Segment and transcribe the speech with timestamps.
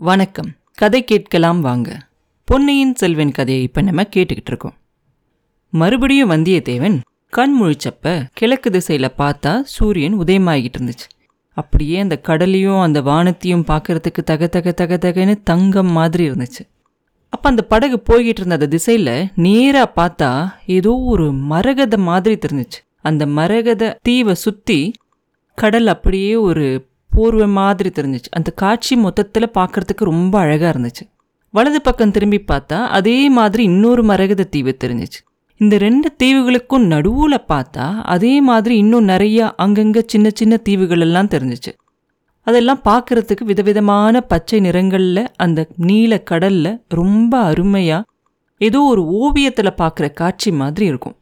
[0.00, 0.48] வணக்கம்.
[0.74, 1.98] கதை கேட்கலாம் வாங்க.
[2.44, 4.74] பொன்னியின் செல்வன் கதையை இப்போ நம்ம கேட்டுக்கிட்டு இருக்கோம்.
[5.70, 11.06] மறுபடியும் வந்தியத்தேவன் கண் முழிச்சப்ப கிழக்கு திசையில் பார்த்தா சூரியன் உதயமாகிட்டு இருந்துச்சு.
[11.52, 16.62] அப்படியே அந்த கடலையும் அந்த வானத்தையும் பார்க்கறதுக்கு தக தக தக தகன்னு தங்கம் மாதிரி இருந்துச்சு.
[17.28, 22.82] அப்போ அந்த படகு போய்கிட்டு இருந்த அந்த திசையில் நேராக பார்த்தா ஏதோ ஒரு மரகத மாதிரி தெரிஞ்சிச்சு.
[23.00, 24.92] அந்த மரகத தீவை சுற்றி
[25.54, 28.30] கடல் அப்படியே ஒரு போர்வை மாதிரி தெரிஞ்சிச்சு.
[28.30, 31.04] அந்த காட்சி மொத்தத்தில் பார்க்குறதுக்கு ரொம்ப அழகாக இருந்துச்சு.
[31.54, 35.20] வலது பக்கம் திரும்பி பார்த்தா அதே மாதிரி இன்னொரு மரகத தீவு தெரிஞ்சிச்சு.
[35.60, 41.72] இந்த ரெண்டு தீவுகளுக்கும் நடுவில் பார்த்தா அதே மாதிரி இன்னும் நிறைய அங்கங்கே சின்ன சின்ன தீவுகள் எல்லாம் தெரிஞ்சிச்சு.
[42.46, 48.08] அதெல்லாம் பார்க்குறதுக்கு விதவிதமான பச்சை நிறங்களில் அந்த நீல கடல்ல ரொம்ப அருமையாக
[48.60, 51.16] ஏதோ ஒரு ஓவியத்தில் பார்க்குற காட்சி மாதிரி இருக்கும்.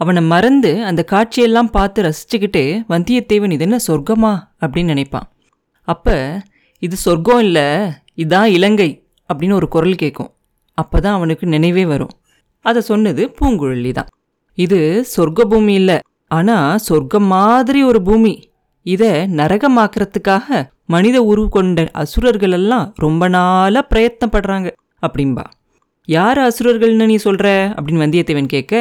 [0.00, 4.32] அவனை மறந்து அந்த காட்சியெல்லாம் பார்த்து ரசிச்சுக்கிட்டே வந்தியத்தேவன் இது என்ன சொர்க்கமா?
[4.62, 5.26] அப்படின்னு நினைப்பான்.
[5.88, 6.16] அப்போ
[6.82, 7.66] இது சொர்க்கம் இல்லை
[8.16, 8.90] இதான் இலங்கை
[9.30, 10.30] அப்படின்னு ஒரு குரல் கேட்கும்.
[10.78, 12.14] அப்போ தான் அவனுக்கு நினைவே வரும்.
[12.64, 14.10] அதை சொன்னது பூங்குழலி தான்.
[14.58, 14.80] இது
[15.14, 15.96] சொர்க்க பூமி இல்லை
[16.30, 18.34] ஆனால் சொர்க்கம் மாதிரி ஒரு பூமி.
[18.86, 24.68] இதை நரகமாக்குறதுக்காக மனித உருவு கொண்ட அசுரர்கள் எல்லாம் ரொம்ப நாளாக பிரயத்னப்படுறாங்க
[25.06, 25.44] அப்படின்பா
[26.08, 28.74] யார் அசுரர்கள்னு நீ சொல்கிற அப்படின்னு வந்தியத்தேவன் கேட்க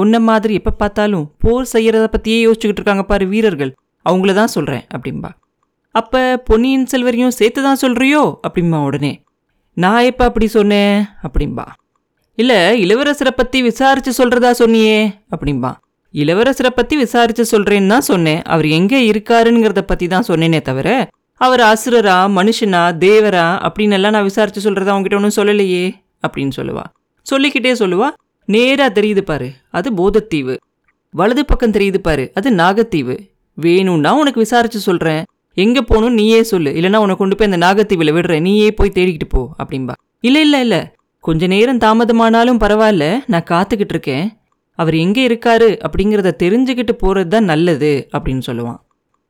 [0.00, 3.72] உன்ன மாதிரி எப்போ பார்த்தாலும் போர் செய்கிறத பற்றியே யோசிச்சுக்கிட்டு இருக்காங்க பாரு வீரர்கள்.
[4.06, 5.30] அவங்கள தான் சொல்கிறேன் அப்படின்பா
[5.94, 9.12] அப்போ பொன்னியின் செல்வரையும் சேர்த்து தான் சொல்கிறியோ அப்படிம்பா உடனே.
[9.76, 10.96] நான் எப்போ அப்படி சொன்னேன்?
[11.26, 11.64] அப்படிம்பா.
[12.38, 14.98] இல்லை இளவரசரை பற்றி விசாரித்து சொல்கிறதா சொன்னியே?
[15.34, 15.70] அப்படிம்பா.
[16.14, 18.42] இளவரசரை பற்றி விசாரித்து சொல்கிறேன்னு தான் சொன்னேன்.
[18.52, 20.88] அவர் எங்கே இருக்காருங்கிறத பற்றி தான் சொன்னேனே தவிர
[21.40, 25.84] அவர் அசுரரா மனுஷனா தேவரா அப்படின்னு எல்லாம் நான் விசாரித்து சொல்கிறதா அவங்ககிட்ட ஒன்றும் சொல்லலையே
[26.26, 26.84] அப்படின்னு சொல்லுவா.
[27.26, 28.08] சொல்லிக்கிட்டே சொல்லுவா.
[28.48, 30.54] நேரா தெரியுது பாரு அது போதத்தீவு.
[31.14, 33.16] வலது பக்கம் தெரியுது பாரு அது நாகத்தீவு.
[33.58, 35.22] வேணும்னா உனக்கு விசாரிச்சு சொல்றேன்.
[35.56, 39.42] எங்க போகணும் நீயே சொல்லு இல்லைன்னா உனக்கு கொண்டு போய் அந்த நாகத்தீவில் விடுறேன் நீயே போய் தேடிக்கிட்டு போ
[39.60, 39.94] அப்படின்பா
[40.28, 40.76] இல்ல இல்ல இல்ல.
[41.24, 44.26] கொஞ்ச நேரம் தாமதமானாலும் பரவாயில்ல நான் காத்துக்கிட்டு இருக்கேன்.
[44.78, 48.78] அவர் எங்கே இருக்காரு அப்படிங்கிறத தெரிஞ்சுக்கிட்டு போறது தான் நல்லது அப்படின்னு சொல்லுவான்.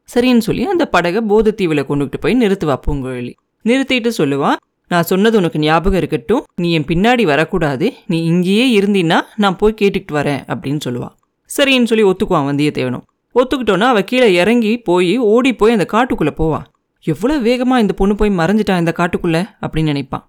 [0.08, 3.32] சரின்னு சொல்லி அந்த படகை போதத்தீவில் கொண்டுகிட்டு போய் நிறுத்துவா பூங்குழலி
[3.64, 4.58] நிறுத்திட்டு சொல்லுவான்
[4.90, 6.42] நான் சொன்னது உனக்கு ஞாபகம் இருக்கட்டும்.
[6.62, 7.86] நீ என் பின்னாடி வரக்கூடாது.
[8.12, 11.14] நீ இங்கேயே இருந்தீன்னா நான் போய் கேட்டுக்கிட்டு வரேன் அப்படின்னு சொல்லுவான்
[11.50, 13.04] சரின்னு சொல்லி ஒத்துக்குவான் வந்தியத்தேவனும்.
[13.34, 16.66] ஒத்துக்கிட்டோன்னா அவள் கீழே இறங்கி போய் ஓடி போய் அந்த காட்டுக்குள்ளே போவான்
[17.04, 20.24] எவ்வளோ வேகமாக இந்த பொண்ணு போய் மறைஞ்சிட்டான் இந்த காட்டுக்குள்ளே அப்படின்னு நினைப்பான்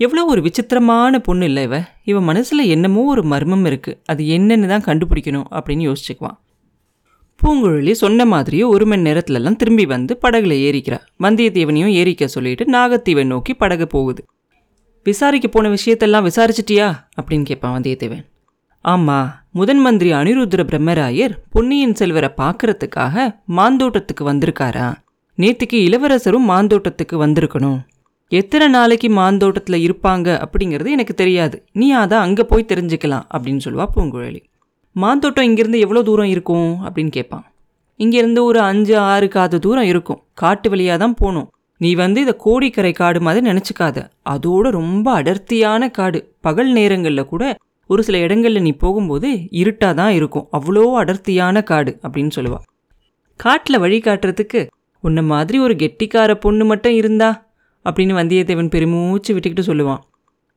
[0.00, 1.76] எவ்வளோ ஒரு விசித்திரமான பொண்ணு இல்லை இவ.
[2.04, 6.36] இவன் மனசில் என்னமோ ஒரு மர்மம் இருக்குது அது என்னென்னு தான் கண்டுபிடிக்கணும் அப்படின்னு யோசிச்சுக்குவான்.
[7.42, 10.98] பூங்குழலி சொன்ன மாதிரியே ஒரு மணி நேரத்துலலாம் திரும்பி வந்து படகுல ஏறிக்கிறா.
[11.22, 14.24] வந்தியத்தேவனையும் ஏறிக்க சொல்லிட்டு நாகத்தீவன் நோக்கி படகு போகுது.
[15.04, 16.94] விசாரிக்க போன விஷயத்தெல்லாம் விசாரிச்சிட்டியா?
[17.22, 18.24] அப்படின்னு கேட்பான் வந்தியத்தேவன்.
[18.80, 24.94] ஆமாம் முதன் மந்திரி அனிருத்ர பிரம்மராயர் பொன்னியின் செல்வரை பார்க்கறதுக்காக மாந்தோட்டத்துக்கு வந்திருக்காரா?
[25.36, 27.78] நேத்துக்கு இளவரசரும் மாந்தோட்டத்துக்கு வந்திருக்கணும்.
[28.28, 31.64] எத்தனை நாளைக்கு மாந்தோட்டத்தில் இருப்பாங்க அப்படிங்கிறது எனக்கு தெரியாது.
[31.72, 34.40] நீ அதை அங்கே போய் தெரிஞ்சுக்கலாம் அப்படின்னு சொல்லுவா பூங்குழலி.
[34.92, 36.70] மாந்தோட்டம் இங்கேருந்து எவ்வளோ தூரம் இருக்கும்?
[36.84, 37.44] அப்படின்னு கேட்பான்.
[37.98, 40.22] இங்கேருந்து ஒரு அஞ்சு ஆறு காது தூரம் இருக்கும்.
[40.34, 41.48] காட்டு வழியாக தான் போகணும்.
[41.76, 43.98] நீ வந்து இதை கோடிக்கரை காடு மாதிரி நினச்சிக்காத.
[44.30, 46.34] அதோட ரொம்ப அடர்த்தியான காடு.
[46.40, 47.56] பகல் நேரங்களில் கூட
[47.86, 50.48] ஒரு சில இடங்களில் நீ போகும்போது இருட்டாக தான் இருக்கும்.
[50.52, 52.58] அவ்வளோ அடர்த்தியான காடு அப்படின்னு சொல்லுவா.
[53.36, 54.66] காட்டில் வழி காட்டுறதுக்கு
[55.00, 57.46] உன்ன மாதிரி ஒரு கெட்டிக்கார பொண்ணு மட்டும் இருந்தா?
[57.84, 60.00] அப்படின்னு வந்தியத்தேவன் பெருமூச்சு விட்டுக்கிட்டு சொல்லுவான்.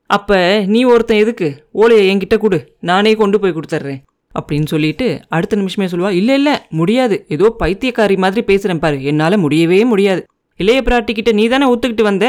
[0.09, 1.68] அப்போ நீ ஒருத்தன் எதுக்கு?
[1.72, 2.78] ஓலையை என்கிட்ட கொடு.
[2.80, 4.02] நானே கொண்டு போய் கொடுத்துட்றேன்.
[4.40, 7.16] அப்படின்னு சொல்லிட்டு அடுத்த நிமிஷமே சொல்லுவா இல்லை இல்லை முடியாது.
[7.36, 8.97] ஏதோ பைத்தியக்காரி மாதிரி பேசுகிறேன் பாரு.
[9.12, 10.22] என்னால் முடியவே முடியாது.
[10.59, 12.28] இளைய பிராட்டிக்கிட்ட நீ தானே ஒத்துக்கிட்டு வந்த?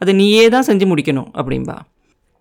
[0.00, 1.76] அதை நீயே தான் செஞ்சு முடிக்கணும் அப்படின்பா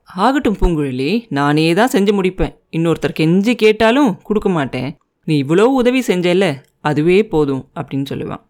[0.09, 2.53] ஆகட்டும் பூங்குழலி நானே தான் செஞ்சு முடிப்பேன்.
[2.77, 4.89] இன்னொருத்தர் கெஞ்சி கேட்டாலும் கொடுக்க மாட்டேன்.
[5.27, 6.45] நீ இவ்வளோ உதவி செஞ்சல
[6.89, 8.41] அதுவே போதும் அப்படின்னு சொல்லுவான்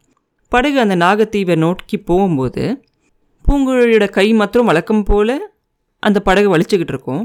[0.52, 2.64] படகு அந்த நாகத்தீவை நோக்கி போகும்போது
[3.46, 5.36] பூங்குழலியோட கை மாத்திரம் வழக்கம் போல்
[6.04, 7.24] அந்த படகு வலிச்சுக்கிட்டு இருக்கும்.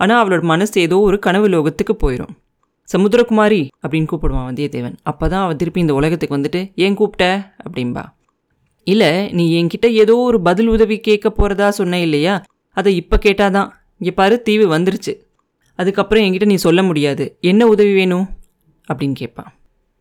[0.00, 2.34] ஆனால் அவளோட மனசு ஏதோ ஒரு கனவு லோகத்துக்கு போயிடும்
[2.92, 4.94] சமுத்திரகுமாரி அப்படின்னு கூப்பிடுவான் வந்தியத்தேவன்.
[5.02, 7.54] அப்போ தான் அவன் திருப்பி இந்த உலகத்துக்கு வந்துட்டு ஏன் கூப்பிட்ட?
[7.64, 8.04] அப்படின்பா
[8.84, 12.44] இல்லை நீ என்கிட்ட ஏதோ ஒரு பதில் உதவி கேட்க போகிறதா சொன்ன இல்லையா?
[12.72, 13.68] அதை இப்போ கேட்டாதான்.
[13.98, 15.12] இங்கே பாரு தீவு வந்துருச்சு.
[15.76, 17.38] அதுக்கப்புறம் என்கிட்ட நீ சொல்ல முடியாது.
[17.40, 18.26] என்ன உதவி வேணும்?
[18.92, 19.52] அப்படின்னு கேட்பான்.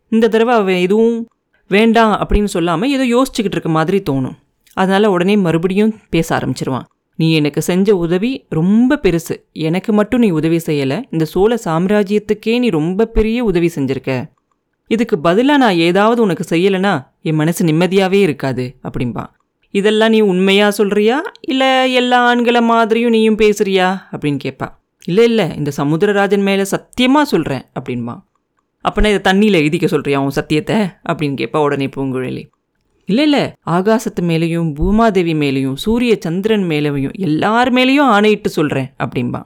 [0.09, 1.27] இந்த தடவை அவன் எதுவும்
[1.67, 4.37] வேண்டாம் அப்படின்னு சொல்லாமல் ஏதோ யோசிச்சுக்கிட்டு இருக்க மாதிரி தோணும்.
[4.73, 6.87] அதனால் உடனே மறுபடியும் பேச ஆரம்பிச்சிருவான்.
[7.17, 9.35] நீ எனக்கு செஞ்ச உதவி ரொம்ப பெருசு.
[9.51, 11.03] எனக்கு மட்டும் நீ உதவி செய்யலை.
[11.11, 14.11] இந்த சோழ சாம்ராஜ்யத்துக்கே நீ ரொம்ப பெரிய உதவி செஞ்சிருக்க.
[14.87, 19.31] இதுக்கு பதிலாக நான் ஏதாவது உனக்கு செய்யலைன்னா என் மனசு நிம்மதியாகவே இருக்காது அப்படிம்பான்
[19.73, 23.87] இதெல்லாம் நீ உண்மையாக சொல்கிறியா இல்லை எல்லா ஆண்களை மாதிரியும் நீயும் பேசுறியா?
[24.11, 24.67] அப்படின்னு கேட்பா
[25.05, 28.15] இல்லை இல்லை இந்த சமுத்திரராஜன் மேலே சத்தியமாக சொல்கிறேன் அப்படின்பா.
[28.85, 30.75] அப்போனா இதை தண்ணியில் எழுதிக்க சொல்கிறியா உன் சத்தியத்தை?
[31.09, 32.43] அப்படின்னு கேட்பா உடனே பூங்குழலி.
[33.09, 33.53] இல்லை இல்லை.
[33.65, 39.41] ஆகாசத்து மேலேயும் பூமாதேவி மேலேயும் சூரிய சந்திரன் மேலேயும் எல்லார் மேலேயும் ஆணையிட்டு சொல்கிறேன் அப்படிம்பா.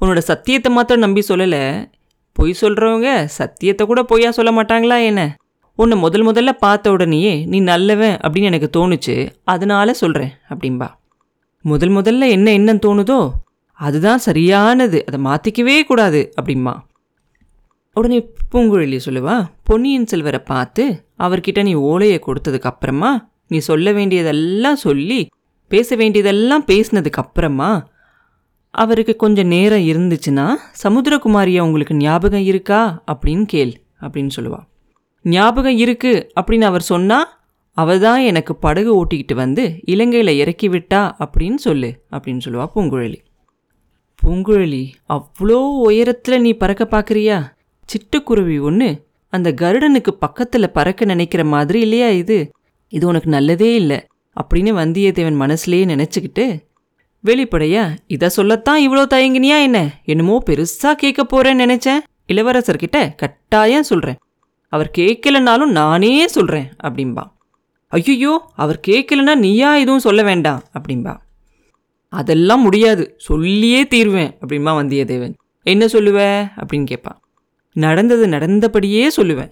[0.00, 1.90] உன்னோட சத்தியத்தை மாத்திரம் நம்பி சொல்லலை.
[2.32, 5.36] பொய் சொல்கிறவங்க சத்தியத்தை கூட பொய்யா சொல்ல மாட்டாங்களா என்ன?
[5.74, 9.30] உன்னை முதல் முதல்ல பார்த்த உடனேயே நீ நல்லவன் அப்படின்னு எனக்கு தோணுச்சு.
[9.44, 10.88] அதனால சொல்கிறேன் அப்படிம்பா.
[11.60, 13.28] முதல் முதல்ல என்ன என்ன தோணுதோ
[13.72, 15.04] அதுதான் சரியானது.
[15.06, 16.74] அதை மாற்றிக்கவே கூடாது அப்படிம்பா.
[17.96, 25.30] உடனே பூங்குழலி சொல்லுவா பொன்னியின் செல்வரை பார்த்து அவர்கிட்ட நீ ஓலையை கொடுத்ததுக்கு அப்புறமா நீ சொல்ல வேண்டியதெல்லாம் சொல்லி
[25.68, 27.86] பேச வேண்டியதெல்லாம் பேசினதுக்கு அப்புறமா
[28.70, 34.60] அவருக்கு கொஞ்சம் நேரம் இருந்துச்சுன்னா சமுத்திரகுமாரியா உங்களுக்கு ஞாபகம் இருக்கா அப்படின்னு கேள் அப்படின்னு சொல்லுவா.
[35.22, 37.38] ஞாபகம் இருக்கு அப்படின்னு அவர் சொன்னா
[37.70, 43.18] அவள் தான் எனக்கு படகு ஓட்டிக்கிட்டு வந்து இலங்கையில் இறக்கி விட்டா அப்படின்னு சொல்லு அப்படின்னு சொல்லுவா பூங்குழலி.
[44.22, 47.55] பூங்குழலி அவ்வளோ உயரத்தில் நீ பறக்க பார்க்குறியா?
[47.88, 52.52] சிட்டுக்குருவி ஒன்று அந்த கருடனுக்கு பக்கத்தில் பறக்க நினைக்கிற மாதிரி இல்லையா இது?
[52.88, 54.06] இது உனக்கு நல்லதே இல்லை
[54.36, 56.64] அப்படின்னு வந்தியத்தேவன் மனசுலேயே நினச்சிக்கிட்டு
[57.24, 60.00] வெளிப்படையா இதை சொல்லத்தான் இவ்வளோ தயங்கினியா என்ன?
[60.04, 61.98] என்னமோ பெருசாக கேட்க போகிறேன்னு நினச்சேன்.
[62.28, 64.16] இளவரசர்கிட்ட கட்டாயம் சொல்கிறேன்
[64.68, 67.24] அவர் கேட்கலனாலும் நானே சொல்கிறேன் அப்படிம்பா.
[67.88, 71.16] ஐயோ அவர் கேட்கலன்னா நீயா எதுவும் சொல்ல வேண்டாம் அப்படிம்பா.
[72.08, 75.34] அதெல்லாம் முடியாது சொல்லியே தீர்வேன் அப்படிம்பா வந்தியத்தேவன்.
[75.62, 76.48] என்ன சொல்லுவ?
[76.56, 77.20] அப்படின்னு கேட்பான்
[77.76, 79.50] நடந்தது நடந்தபடியே சொல்லுவேன்.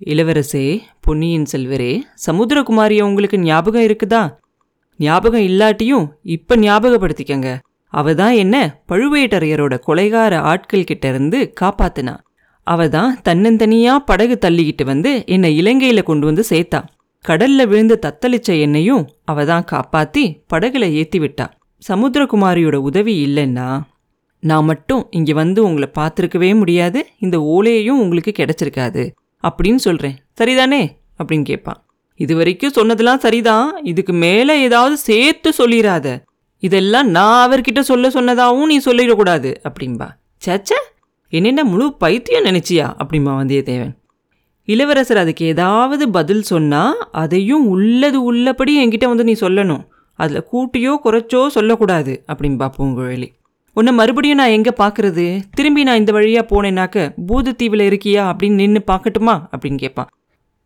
[0.00, 0.64] இளவரசே
[1.00, 1.92] பொன்னியின் செல்வரே
[2.26, 4.22] சமுத்திரகுமாரியை உங்களுக்கு ஞாபகம் இருக்குதா?
[5.00, 6.06] ஞாபகம் இல்லாட்டியும்
[6.36, 7.50] இப்போ ஞாபகப்படுத்திக்கங்க.
[7.92, 8.56] அவ தான் என்ன
[8.90, 12.14] பழுவேட்டரையரோட கொலைகார ஆட்கள் கிட்ட இருந்து காப்பாத்தினா.
[12.66, 16.80] அவ தான் தன்னந்தனியாக படகு தள்ளிக்கிட்டு வந்து என்னை இலங்கையில் கொண்டு வந்து சேர்த்தா.
[17.24, 21.46] கடல்ல விழுந்து தத்தளிச்ச என்னையும் அவ தான் காப்பாத்தி படகுல ஏத்தி விட்டா
[21.82, 23.68] சமுத்திரகுமாரியோட உதவி இல்லைன்னா
[24.50, 27.06] நான் மட்டும் இங்கே வந்து உங்களை பார்த்துருக்கவே முடியாது.
[27.18, 29.02] இந்த ஓலையையும் உங்களுக்கு கிடைச்சிருக்காது.
[29.44, 30.82] அப்படின்னு சொல்கிறேன் சரிதானே?
[31.18, 31.86] அப்படின்னு கேட்பான்.
[32.20, 33.68] இது வரைக்கும் சொன்னதெல்லாம் சரிதான்.
[33.82, 36.08] இதுக்கு மேலே ஏதாவது சேர்த்து சொல்லிடாத
[36.58, 40.08] இதெல்லாம் நான் அவர்கிட்ட சொல்ல சொன்னதாகவும் நீ சொல்லிடக்கூடாது அப்படின்பா
[40.46, 40.80] சச்சா
[41.28, 42.86] என்னென்ன முழு பைத்தியம் நினைச்சியா?
[43.02, 43.94] அப்படிம்பா வந்தியத்தேவன்.
[44.68, 49.82] இளவரசர் அதுக்கு ஏதாவது பதில் சொன்னால் அதையும் உள்ளது உள்ளபடி என்கிட்ட வந்து நீ சொல்லணும்.
[50.18, 53.28] அதில் கூட்டியோ குறைச்சோ சொல்லக்கூடாது அப்படின்பா பூங்குழலி.
[53.76, 59.34] உன்னை மறுபடியும் நான் எங்கே பார்க்கறது திரும்பி நான் இந்த வழியாக போனேனாக்க பூதத்தீவில் இருக்கியா அப்படின்னு நின்று பார்க்கட்டுமா
[59.52, 60.10] அப்படின்னு கேட்பான்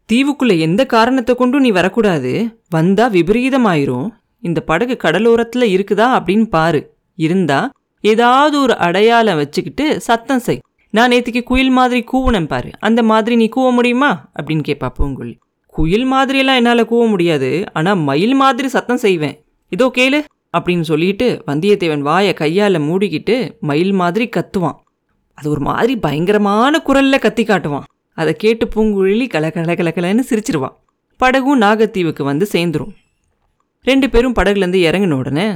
[0.09, 2.31] தீவுக்குள்ளே எந்த காரணத்தை கொண்டும் நீ வரக்கூடாது.
[2.69, 4.07] வந்தால் விபரீதமாயிரும்.
[4.43, 6.81] இந்த படகு கடலோரத்தில் இருக்குதா அப்படின்னு பாரு.
[7.19, 7.59] இருந்தா
[8.05, 10.63] ஏதாவது ஒரு அடையாளம் வச்சுக்கிட்டு சத்தம் செய்.
[10.95, 12.71] நான் நேற்றுக்கு குயில் மாதிரி கூவுனேன் பாரு.
[12.79, 14.11] அந்த மாதிரி நீ கூவ முடியுமா?
[14.37, 15.35] அப்படின்னு கேட்பா பூங்குழி
[15.75, 17.51] குயில் மாதிரியெல்லாம் என்னால் கூவ முடியாது.
[17.73, 19.37] ஆனால் மயில் மாதிரி சத்தம் செய்வேன்.
[19.73, 20.21] இதோ கேளு.
[20.57, 24.79] அப்படின்னு சொல்லிட்டு வந்தியத்தேவன் வாயை கையால் மூடிக்கிட்டு மயில் மாதிரி கத்துவான்.
[25.35, 27.87] அது ஒரு மாதிரி பயங்கரமான குரலில் கத்தி காட்டுவான்.
[28.15, 30.77] அதை கேட்டு பூங்குழலி கல கல கலகலன்னு சிரிச்சிருவான்
[31.21, 32.93] படகும் நாகத்தீவுக்கு வந்து சேர்ந்துரும்.
[33.83, 35.47] ரெண்டு பேரும் படகுலேருந்து இறங்கின உடனே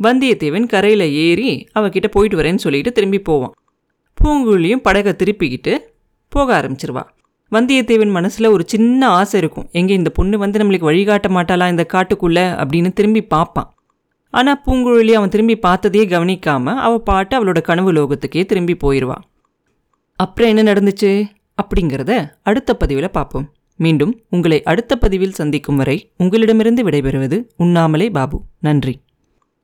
[0.00, 3.54] வந்தியத்தேவன் கரையில் ஏறி அவகிட்ட போயிட்டு வரேன்னு சொல்லிட்டு திரும்பி போவான்.
[4.18, 5.72] பூங்குழியும் படகை திருப்பிக்கிட்டு
[6.28, 7.02] போக ஆரம்பிச்சிருவா.
[7.52, 9.68] வந்தியத்தேவன் மனசில் ஒரு சின்ன ஆசை இருக்கும்.
[9.72, 13.68] எங்கே இந்த பொண்ணு வந்து நம்மளுக்கு வழிகாட்ட மாட்டாளா இந்த காட்டுக்குள்ளே அப்படின்னு திரும்பி பார்ப்பான்.
[14.30, 19.14] ஆனால் பூங்குழலி அவன் திரும்பி பார்த்ததையே கவனிக்காம அவள் பாட்டு அவளோட கனவு லோகத்துக்கே திரும்பி போயிடுவா
[20.16, 21.24] அப்புறம் என்ன நடந்துச்சு?
[21.62, 23.52] அப்படிங்கிறத அடுத்த பதிவில் பார்ப்போம்.
[23.76, 28.42] மீண்டும் உங்களை அடுத்த பதிவில் சந்திக்கும் வரை உங்களிடமிருந்து விடைபெறுவது உண்ணாமலே பாபு.
[28.58, 29.00] நன்றி.